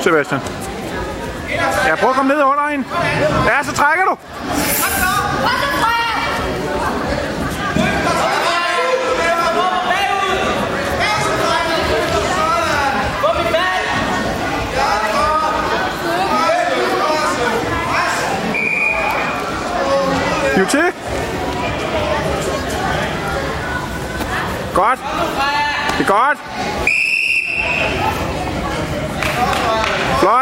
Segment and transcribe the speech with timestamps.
[0.00, 0.40] Sebastian.
[1.86, 2.84] Ja, prøv at komme ned under hende.
[3.46, 4.16] Ja, så trækker du.
[20.56, 20.92] Hiv til.
[24.74, 24.98] Godt.
[25.98, 26.38] Det er godt.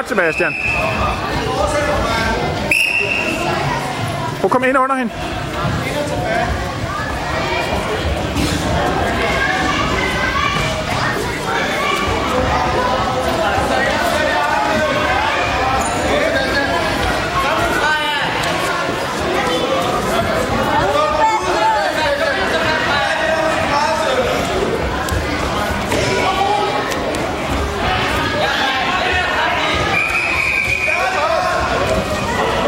[0.00, 0.54] Godt, Sebastian.
[4.40, 5.12] Prøv at komme ind under hende.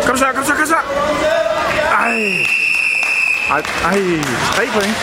[0.06, 0.77] Kom så, kom så, kom så.
[2.03, 2.47] Ej.
[3.53, 4.25] Ej, ej.
[4.55, 4.97] Tre point.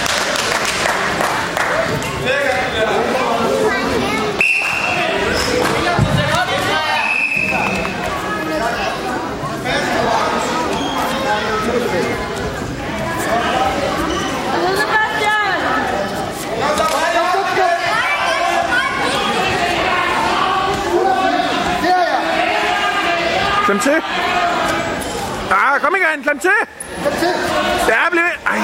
[23.65, 24.01] Klem til.
[25.51, 26.49] Ah, kom igen, klem til.
[27.87, 28.28] Ja, bliv.
[28.49, 28.59] Ej.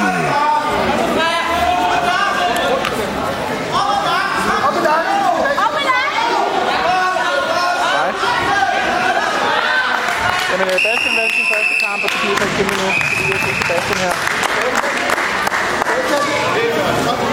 [10.51, 13.39] Jamen, øh, Bastian vandt sin første kamp, og det giver sig kæmpe nu, fordi jeg
[13.45, 14.13] fik Bastian her.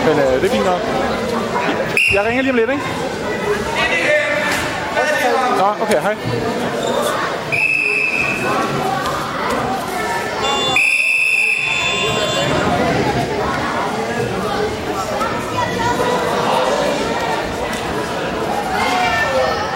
[0.07, 0.81] Men øh, det er fint nok.
[2.15, 2.83] Jeg ringer lige om lidt, ikke?
[5.59, 6.17] Nå, okay, hej.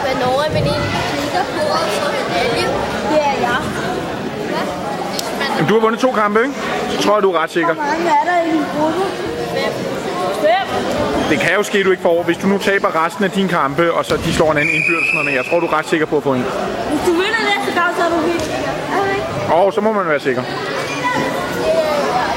[0.02, 2.66] Hvornår er man egentlig kigger på årets medalje?
[3.10, 3.60] Det er jeg.
[4.50, 5.55] Hvad?
[5.66, 6.54] Jamen, du har vundet to kampe, ikke?
[6.90, 7.74] Så tror jeg, du er ret sikker.
[7.74, 9.02] Hvor mange er der i din gruppe?
[11.30, 12.22] Det kan jo ske, du ikke får.
[12.22, 15.08] Hvis du nu taber resten af dine kampe, og så de slår en anden indbyrdes,
[15.14, 16.40] men jeg tror, du er ret sikker på at få en.
[16.90, 18.70] Hvis du vinder næste gang, så er du helt sikker.
[18.94, 19.54] Er du ikke?
[19.54, 20.42] Og så må man være sikker.
[20.42, 20.58] Det er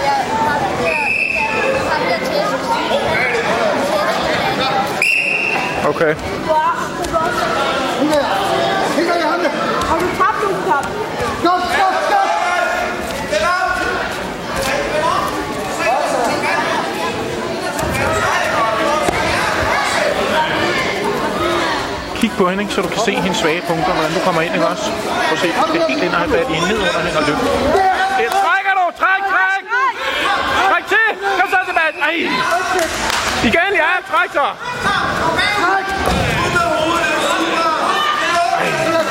[0.08, 0.18] jeg.
[0.18, 0.98] Jeg har det der.
[1.92, 2.54] Ham der test.
[5.92, 6.14] Okay.
[6.52, 7.36] Wow, det er godt.
[8.96, 9.52] Kigger i hånden.
[9.90, 10.88] Har du tabt nogle kamp?
[11.42, 12.30] Stop, stop, stop.
[22.20, 24.54] Kig på hende, ikke, så du kan se hendes svage punkter, hvordan du kommer ind,
[24.58, 24.86] ikke også?
[25.28, 27.20] Prøv at se, du skal helt ind og have fat i hende, ned under hende
[27.22, 27.48] og løfte.
[28.20, 28.84] Det trækker du!
[29.02, 29.64] Træk, træk!
[30.70, 31.08] Træk til!
[31.40, 32.04] Kom så, Sebastian!
[32.10, 32.16] Ej!
[33.50, 34.48] Igen, ja, træk så!
[35.72, 35.82] Ej,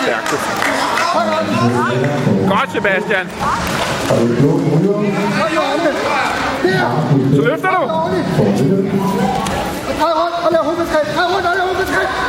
[0.03, 0.31] stærkt.
[2.53, 3.27] Godt, Sebastian.
[7.37, 7.83] Så løfter du.
[10.01, 11.07] Drej rundt og lav hovedbetræk.
[11.17, 12.28] Drej rundt og lav hovedbetræk.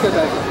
[0.00, 0.49] Kom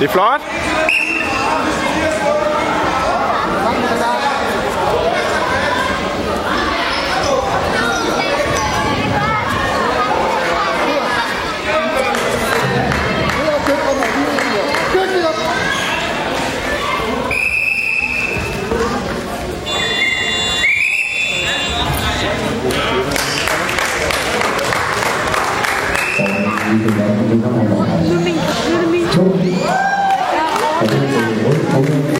[0.00, 0.40] Die Fahrt?